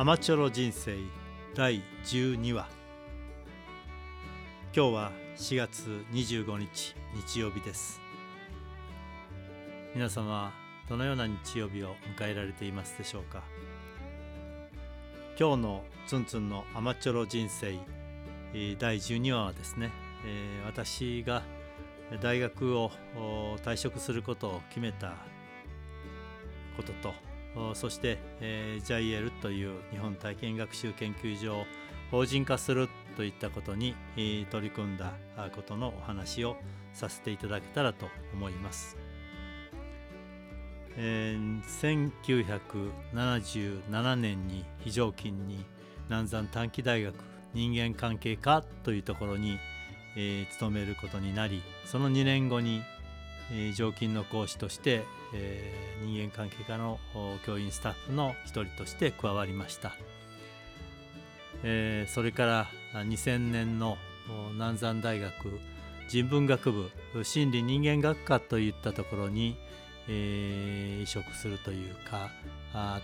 [0.00, 0.96] アマチュア人生
[1.56, 2.68] 第12話。
[4.72, 8.00] 今日は4月25日日曜日です。
[9.96, 10.52] 皆様
[10.88, 13.42] どのような日曜日を迎えられていますでしょうか？
[15.36, 17.76] 今日のツンツンのアマチュア人生
[18.78, 19.90] 第12話はですね、
[20.24, 21.42] えー、私が
[22.22, 22.92] 大学を
[23.64, 25.16] 退職することを決めた
[26.76, 27.12] ことと
[27.74, 31.64] そして、えー、JIL という日本体験学習研究所を
[32.10, 35.12] 法人化するといったことに、えー、取り組んだ
[35.54, 36.56] ことのお話を
[36.92, 38.96] させていただけたらと思います。
[41.00, 41.62] えー、
[42.24, 45.64] 1977年に非常勤に
[46.08, 47.14] 南山短期大学
[47.54, 49.58] 人間関係科というところに、
[50.16, 52.82] えー、勤めることになりその2年後に、
[53.52, 55.02] え、常勤の講師として、
[55.34, 56.98] え、人間関係科の
[57.44, 59.94] 教員スタッフの一人として加わりました、
[61.62, 63.98] え、それから2000年の
[64.52, 65.32] 南山大学
[66.08, 66.90] 人文学部
[67.24, 69.56] 心理人間学科といったところに、
[70.08, 72.30] え、移植するというか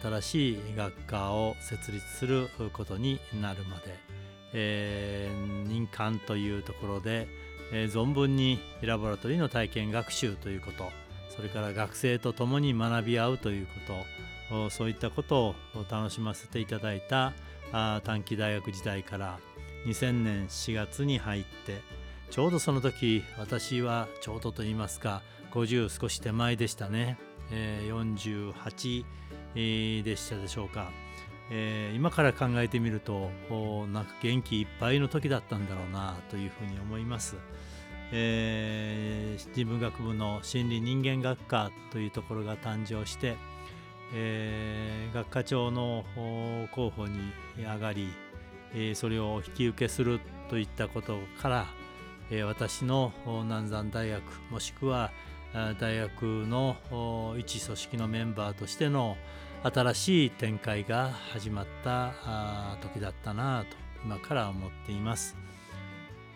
[0.02, 3.98] 新しい学科を設立することになるまで、
[4.52, 7.28] えー、任官というところで、
[7.76, 10.90] えー、存分にラボラトリーの体験学習ということ
[11.28, 13.72] それから学生と共に学び合うというこ
[14.50, 15.54] とそういったことを
[15.90, 17.32] 楽しませていただいた
[18.04, 19.40] 短期大学時代から
[19.86, 21.80] 2000年4月に入って
[22.30, 27.18] ちょうどその時私はちょうどと言いますか50少し手前でしたね、
[27.50, 29.04] えー、
[29.54, 30.90] 48でしたでしょうか、
[31.50, 33.30] えー、今から考えてみると
[33.92, 37.36] なんか元気いっぱいの時だったんだろうなというふうに思います。
[38.12, 43.36] えー、人文学部の心理人間学科というところが誕生して、
[44.14, 46.04] えー、学科長の
[46.72, 48.08] 候補に上がり、
[48.72, 51.66] えー、それを引き受けするといったことから、
[52.30, 55.10] えー、私の南山大学もしくは
[55.80, 56.76] 大学の
[57.38, 59.16] 一組織のメンバーとしての
[59.64, 62.12] 新しい展開が始まった
[62.82, 65.36] 時だったなと今から思っています。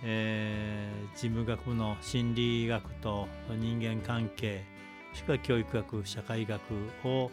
[0.02, 4.64] えー、人文学部の心理学と人間関係
[5.10, 6.60] もしくは教育学社会学
[7.04, 7.30] を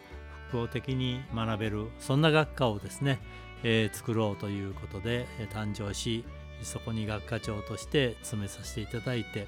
[0.47, 3.19] 複合的に学べるそんな学科をですね、
[3.63, 6.25] えー、作ろうということで誕生し
[6.63, 9.47] そこに学科長として詰めさせていただいて、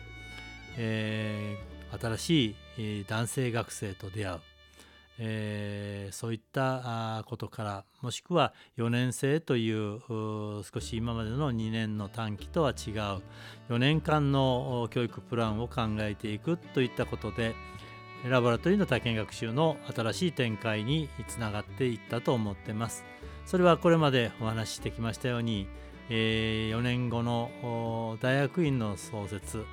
[0.77, 4.39] えー、新しい男性学生と出会う
[5.19, 12.93] えー、そういったことからもしくは4年生という少し今までの2年の短期とは違う
[13.69, 17.55] 4年間の教育プランを考えていくといったことで
[18.25, 23.05] ラボラトリーの体験学習の新しい展開につながっていったと思ってます。
[23.45, 25.67] それはこれまでお話ししてきましたように、
[26.09, 29.63] えー、4年後の大学院の創設、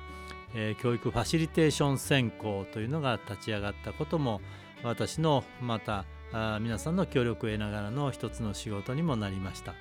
[0.55, 4.41] えー、教育ファシリテーション専攻というのが立ち上がったことも
[4.83, 9.73] 私のまたあ皆さんの協力を得ながらの一つの仕事にもなりました、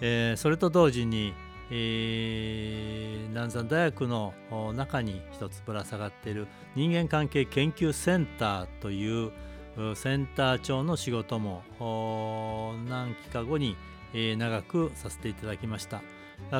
[0.00, 1.34] えー、それと同時に、
[1.70, 4.34] えー、南山大学の
[4.74, 9.32] 中に一つぶら下がっている人間関係研究センターという
[9.94, 11.62] センター長の仕事も
[12.88, 13.76] 何期か後に、
[14.14, 16.02] 長くさせていただきました。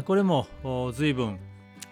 [0.02, 0.46] これも
[0.92, 1.38] 随分、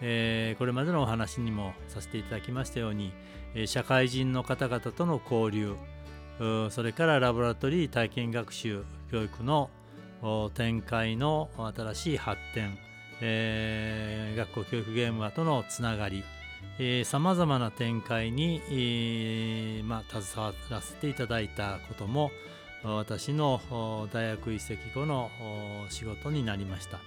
[0.06, 3.15] えー、これまでのお話にもさせていただきましたように、
[3.54, 5.76] え社会人の方々との交流
[6.70, 9.70] それからラボラトリー体験学習教育の
[10.54, 12.76] 展開の新しい発展、
[13.20, 16.25] えー、学校教育ゲームとのつながり
[17.04, 22.32] さまざまな展開に、えー、まあ、携わらせていただいたことも
[22.82, 25.31] 私の大学移籍後の
[25.88, 26.98] 仕事になりました、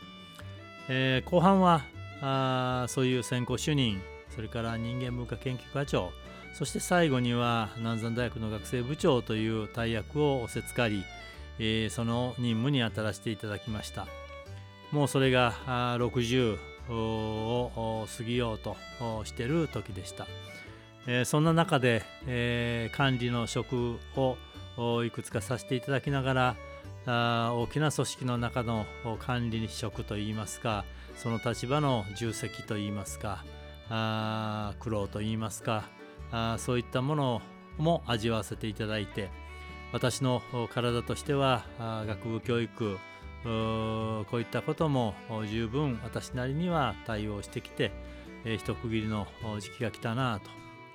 [0.87, 1.83] えー、後半は
[2.21, 4.01] あそういう専攻主任
[4.35, 6.11] それから人間文化研究課長
[6.53, 11.03] そして最後には南山大学の学生部長という大役を仰せつかり、
[11.59, 14.07] えー、その任務に当たらせていただきました。
[14.91, 15.53] もうそれが
[15.97, 16.57] 60
[16.89, 18.77] を過ぎようと
[19.25, 20.27] してる時でした、
[21.05, 26.55] えー、そんな中で、えー、管理の職をいくつかさせていただきながら
[27.07, 28.85] あ大きな組織の中の
[29.19, 30.83] 管理職といいますか
[31.15, 33.45] その立場の重責といいますか
[33.89, 35.85] あ苦労といいますか
[36.31, 37.41] あそういったもの
[37.77, 39.29] も味わわせていただいて
[39.93, 40.41] 私の
[40.73, 42.97] 体としては学部教育
[43.43, 45.13] こういったことも
[45.49, 47.91] 十分私なりには対応してきて、
[48.43, 49.27] えー、一区切りの
[49.61, 50.49] 時期が来たなと、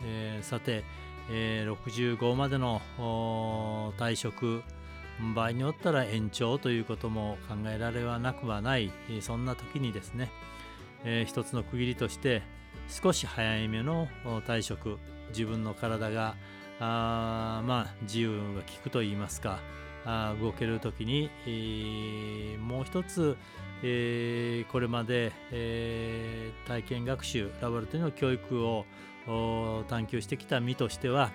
[0.05, 0.85] えー、さて、
[1.31, 2.82] えー、65までの
[3.97, 4.62] 退職
[5.35, 10.31] 場合によったら延長ということも考えられはなくはないそんな時にですね、
[11.05, 12.43] えー、一つの区切りとして
[12.89, 14.09] 少し早めの
[14.47, 14.99] 退職
[15.31, 16.35] 自分の体が
[16.81, 19.61] あまあ自由が利くといいますか
[20.05, 23.37] あ動ける時に、えー、もう一つ、
[23.85, 28.85] えー、これまで、えー、体験学習ラボラトリの教育を
[29.89, 31.31] 探求してきた身としては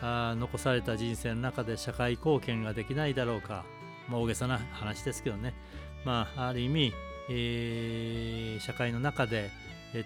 [0.00, 3.64] あ残された人生の中で社会貢献ができないだろうか、
[4.08, 5.54] まあ、大げさな話ですけどね、
[6.04, 6.92] まあ、ある意味、
[7.30, 9.50] えー、社会の中で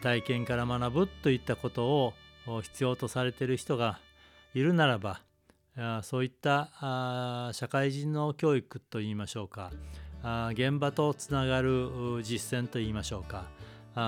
[0.02, 2.12] 体験から学ぶといったことを
[2.62, 3.98] 必要とされている人が
[4.54, 5.20] いるならば
[6.02, 9.72] そういった社会人の教育といいましょうか。
[10.52, 13.46] 現場とつながる実践といいましょうか。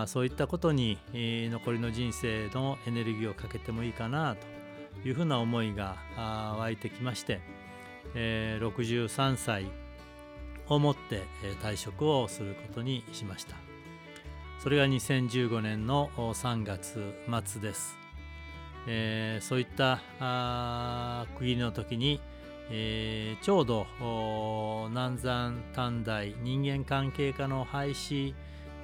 [0.06, 4.46] そういったことに残りの人生のエネルギーをかけてもいいかなと。
[5.04, 5.96] いうふうな思いが
[6.58, 7.40] 湧いてきまして、
[8.14, 9.66] 63歳
[10.68, 11.22] をもって
[11.62, 13.56] 退職をすることにしました。
[14.62, 17.14] それが2015年の3月
[17.44, 17.98] 末です。
[18.86, 20.00] えー、そういった
[21.36, 22.20] 区切りの時に、
[22.70, 23.86] えー、ちょうど
[24.88, 28.34] 南山短大人間関係科の廃止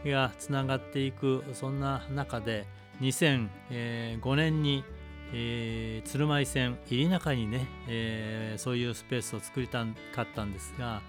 [0.04, 2.66] がつながっていくそんな中で
[3.00, 4.84] 2005年に、
[5.32, 9.84] えー、鶴舞線入り中にね、えー、そういうスペースを作りた
[10.14, 11.02] かったんですが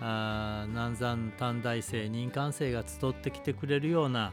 [0.00, 4.32] あ南山短大生任官生が集ってきてくれるような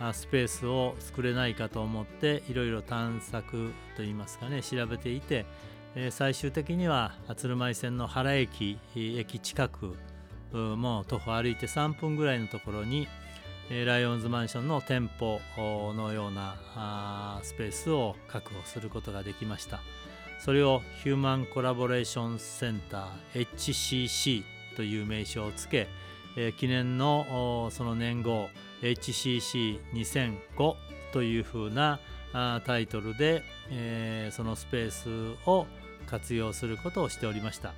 [0.00, 5.46] あスペースを作れないかと思っていろいろ探索といいますかね調べていて
[5.94, 9.94] え最終的には鶴舞線の原駅駅近く
[10.52, 13.08] もう徒歩歩いて3分ぐらいのところに
[13.70, 15.40] ライオンズマンションの店舗
[15.94, 19.80] のようなスペースを確保することができました
[20.40, 24.42] それをヒューマンコラボレーションセンター HCC
[24.76, 25.88] という名称をつけ
[26.58, 28.48] 記念のその年号
[28.82, 30.74] HCC2005
[31.12, 32.00] というふうな
[32.64, 33.42] タイトルで、
[34.32, 35.66] そのスペースを
[36.06, 37.74] 活用することをしておりました。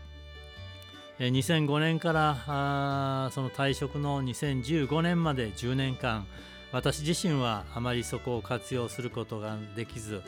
[1.19, 6.26] 2005年からその退職の2015年まで10年間
[6.72, 10.22] 私自身はあまりそこを活用することができず、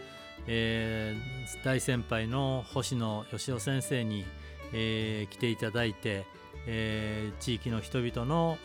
[0.47, 4.25] えー、大先輩の星野義雄先生に、
[4.73, 6.25] えー、来ていただいて、
[6.69, 8.59] えー、地域の人々の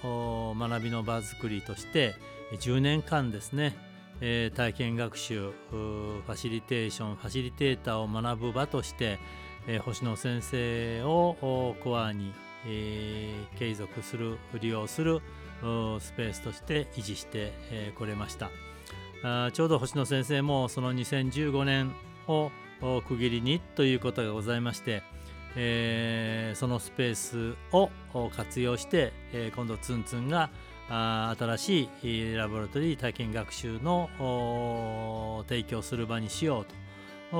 [0.59, 2.13] 学びの場づくりとして
[2.59, 3.75] 10年間ですね、
[4.19, 9.17] 体験学習ファシリテーションファシリテーターを学ぶ場として、
[9.67, 12.33] えー、星野先生をコアに、
[12.65, 15.21] えー、継続する利用する
[15.99, 17.53] スペースとして維持して
[17.95, 18.49] こ、れました。
[19.23, 21.93] あちょうど星野先生もその2015年
[22.27, 22.51] を
[23.07, 25.03] 区切りにということがございまして
[25.55, 27.89] えー、そのスペースを
[28.35, 30.49] 活用して、えー、今度ツンツンが
[30.87, 34.09] 新しいラボラトリー体験学習の
[35.47, 36.75] 提供する場にしようと。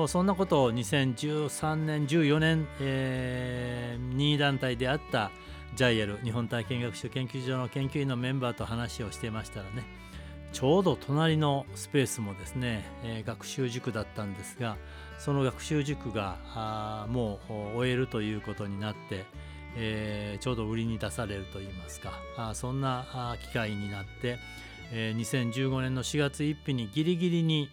[0.08, 5.30] そんなことを2013年14年、えー、任意団体であった
[5.76, 9.84] JIL 日本体験学習研究所の研究員のメンバーと話をしていましたらね
[10.52, 14.76] ちょうど隣のスペースもですね、えー、学習塾だったんですが
[15.18, 19.26] その学習塾がもう終えるということになって、
[19.76, 24.38] えー、ちょうど売りに出されるといいますかあそんな機会になって、
[24.90, 27.70] えー、2015年の4月1日にギリギリに、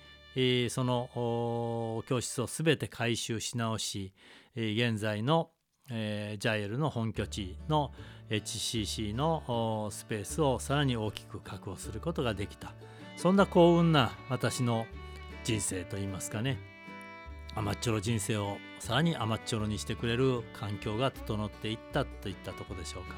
[0.69, 4.13] その教室を全て改修し直し、
[4.55, 5.51] 現在の、
[5.89, 7.91] えー、ジャイエルの本拠地の
[8.29, 12.73] HCC のスペースをさらに大きく確保することができた。
[13.17, 14.85] そんな幸運な私の
[15.43, 16.57] 人生といいますかね。
[17.55, 23.15] 甘っちょろ人生をさらに甘っちょろにしてくれる環境が整っていったといったとこでしょうか。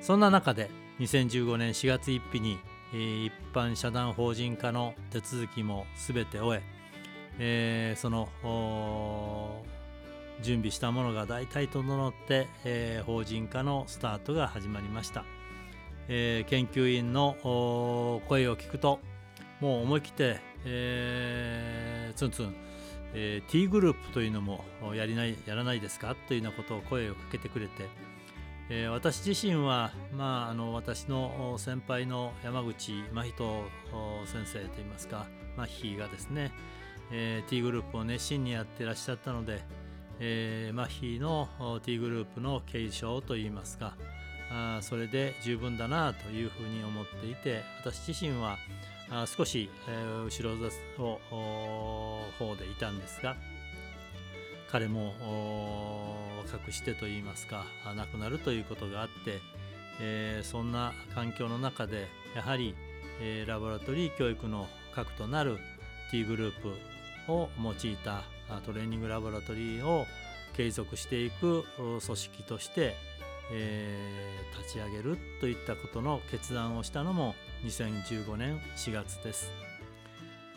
[0.00, 2.58] そんな中で2015年4月1日に、
[2.92, 6.64] 一般社団法人化の手続きも全て終え
[7.38, 8.28] えー、その
[10.42, 15.24] 準備したものが大体整って、えー、法人化のスタートが始まりました、
[16.08, 17.36] えー、研究員の
[18.28, 19.00] 声を聞くと
[19.60, 22.54] もう思い切って、えー、ツンツン
[23.18, 24.62] えー、T グループというのも
[24.94, 26.14] やりないやらないですか？
[26.28, 27.88] というようなことを声をかけてくれて、
[28.68, 33.64] えー、私自身は、まあ、あの私の先輩の山口真人
[34.26, 36.52] 先生といいますかマッヒーがですね、
[37.12, 39.62] えー、T グループを熱心にやってらっしゃったので、
[40.18, 41.48] えー、マッヒーの
[41.84, 43.94] T グループの継承といいますか
[44.50, 48.56] あそれで十分だなというふうに思っていて私自身は
[49.10, 50.70] あ少し、えー、後ろの
[52.38, 53.36] 方でいたんですが
[54.70, 55.14] 彼も
[56.46, 57.64] 若くしてといいますか
[57.96, 59.40] 亡くなるということがあって、
[60.00, 62.74] えー、そんな環境の中でやはり、
[63.20, 65.58] えー、ラボラトリー教育の核となる
[66.10, 68.22] T グループを用いた
[68.64, 70.06] トレーニングラボラトリーを
[70.56, 72.94] 継続していく組織として、
[73.52, 77.34] えー、立ち上げるといったことの決断をしたのも
[77.64, 79.75] 2015年4月です。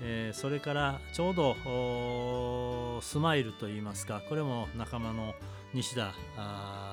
[0.01, 5.35] えー、それからちょうどスマイルといいますかこれも仲間の
[5.73, 6.13] 西田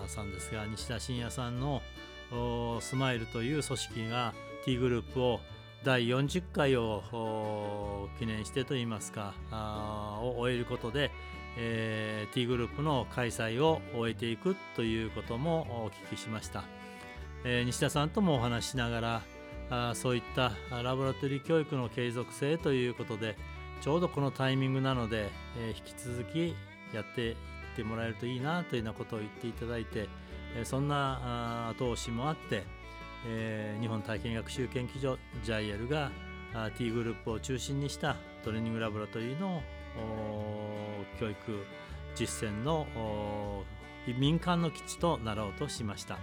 [0.08, 1.82] さんですが西田信也さんの
[2.80, 4.34] スマイルという組織が
[4.64, 5.40] T グループを
[5.84, 9.34] 第40回を記念してといいますか
[10.20, 11.12] を終えることで、
[11.56, 16.64] えー、T グループの開催を終えていくということもお聞きしました、
[17.44, 19.22] えー、西田さんともお話ししながら
[19.70, 23.36] あそういったラボラトリー教育の継続性ということで
[23.80, 26.54] ちょうどこのタイミングなので、えー、引き続き
[26.94, 27.36] やっていっ
[27.74, 30.08] てもらえるといいなというようなことを言っていただいて、
[30.56, 32.64] えー、そんな後押しもあって、
[33.26, 36.10] えー、日本体験学習研究所 JIL が
[36.78, 39.62] T グループを中心にしたトレーニングラボラトリーの
[41.20, 41.36] 教育
[42.14, 42.86] 実践の
[44.18, 46.18] 民間の基地となろうとしました。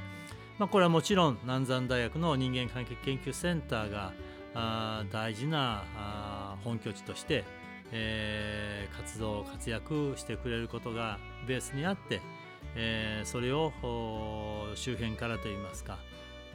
[0.60, 4.14] まあ、これはもちろん南山大学の人間関係研究センターが
[4.56, 7.44] あ大事なあ本拠地として、
[7.92, 11.18] えー、活動活躍してくれることが
[11.48, 12.22] ベースにあって、
[12.76, 13.72] えー、それを
[14.76, 15.98] 周辺からといいますか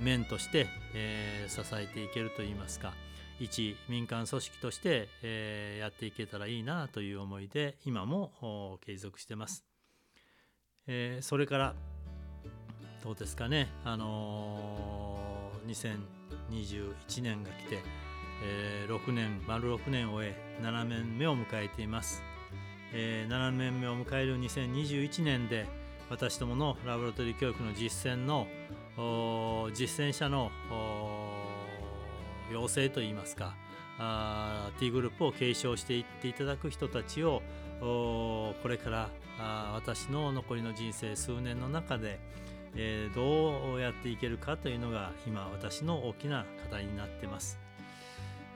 [0.01, 2.93] 面として、えー、支えていけるといいますか
[3.41, 9.65] 一民間組織として、えー、やっていけたらいいなという思いで今も継続してます。
[10.89, 11.75] えー、それから
[13.03, 16.05] どうですかね、あのー、
[16.51, 17.79] 2021年が来て、
[18.45, 22.25] えー、6年丸6年を終え7年目を迎えています、
[22.93, 25.67] えー、7年目を迎える2021年で
[26.11, 28.49] 私どものラボラトリー教育の実践の
[29.75, 30.51] 実践者の
[32.53, 33.55] 要請といいますか
[34.01, 37.43] あ T グループを継承していっていただく人たちを
[37.81, 42.19] これからあ私の残りの人生数年の中で、
[42.81, 47.59] えー、どうやっていけるかというのが今私の大きな課題になっています、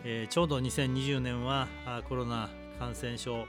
[0.05, 1.67] えー、ちょうど2020年は
[2.09, 2.49] コロナ
[2.79, 3.47] 感染症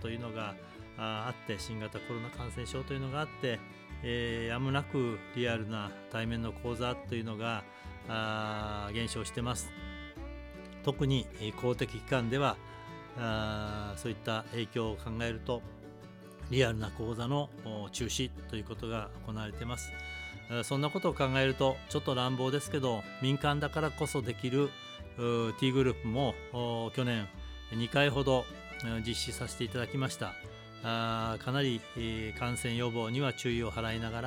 [0.00, 0.54] というのが
[0.96, 3.60] あって新型コロナ感染症というのがあって、
[4.02, 7.62] えー、やむなくリアルな対面の講座というのが
[8.08, 9.70] あ減少してます。
[10.82, 11.26] 特に
[11.60, 12.56] 公的機関では
[13.16, 15.62] あそういった影響を考えると
[16.52, 17.48] リアルな講座の
[17.90, 19.90] 中止ということが行われています。
[20.64, 24.68] そんなことを考えるとちょっと乱暴ですけど民間だからこそできる
[25.58, 26.34] T グループも
[26.94, 27.26] 去年
[27.72, 28.44] 2回ほど
[29.06, 30.34] 実施させていただきました。
[30.82, 31.80] かなり
[32.38, 34.20] 感染予防には注意を払いなが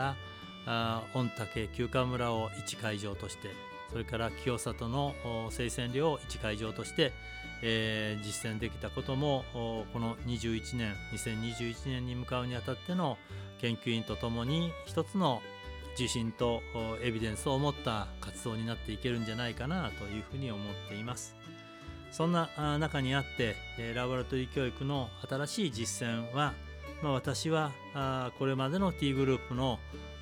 [0.65, 3.49] ら御嶽休暇村を1会場として
[3.91, 5.13] それから清里の
[5.51, 7.13] 生鮮量を1会場として
[7.67, 13.17] えー、実践できたこともこの21年2021年に向かうにあたっての
[13.59, 15.41] 研究員とともに一つの
[15.97, 16.61] 自信と
[17.01, 21.35] エビデンスを持った活動になっていけるんじゃないかなというふうに思っています。
[22.11, 23.55] そんな中にあって
[23.95, 26.53] ラボラトリー教育の新しい実践は、
[27.01, 27.71] まあ、私は
[28.37, 29.79] これまでの T グループの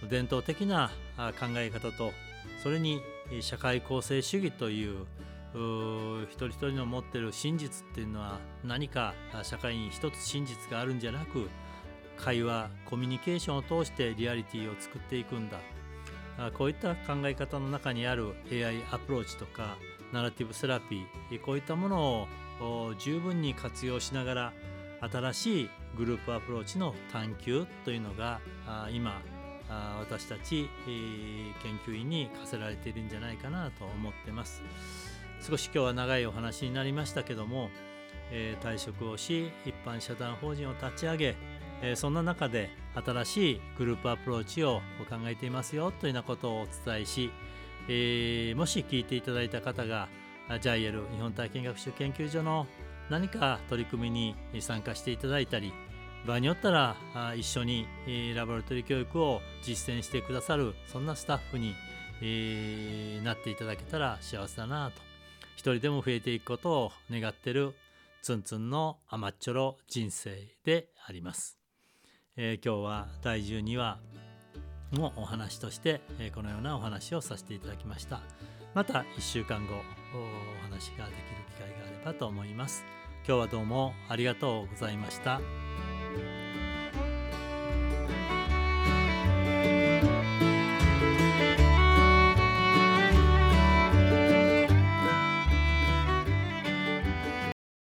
[0.10, 2.14] 伝統的な考え方と
[2.64, 3.02] それに
[3.42, 5.06] 社会構成主義という
[5.54, 11.50] 一人一人の持ってる真実っていうのは何か社会に一つ真実があるんじゃなく
[12.18, 15.60] 会話コミュニケーションを通してリアリティを作っていくんだ
[16.58, 19.78] こういった考え方の中にある AI アプローチとか
[20.12, 22.28] ナラティブセラピーこういったもの
[22.60, 24.54] を十分に活用しながら
[25.02, 28.40] 新しいグループアプローチの探求というのが
[28.92, 29.22] 今
[30.00, 30.70] 私たち
[31.64, 35.13] 研究員に課せられているんじゃないかなと思ってます。
[35.44, 37.70] 少し今日は長いお話になりましたけども、
[38.32, 41.36] えー、退職をし一般社団法人を立ち上げ、
[41.82, 47.30] えー、そんな中で新しいグループアプローチを考えていますよというようなことをお伝えし、
[47.90, 50.08] えー、もし聞いていただいた方が
[50.48, 52.66] JIL 日本体験学習研究所の
[53.10, 55.74] 何か取り組みに参加していただいたり
[56.26, 56.96] 場合によったら
[57.36, 57.86] 一緒に
[58.34, 61.76] ラボラトリ教育を実践してくださるそんなスタッフに
[63.26, 65.13] なっていただけたら幸せだなと
[65.56, 67.74] 一人でも増えていくことを願ってる
[68.22, 71.58] ツンツンの甘っちょろ人生であります、
[72.38, 74.00] えー、今日は第12話
[74.94, 78.22] のお話として、えー、このようなお話をさせていただきました。
[78.74, 82.86] また1週間後お話ができる機会があればと思います。
[83.28, 85.40] 今日はどうもありがとうございました。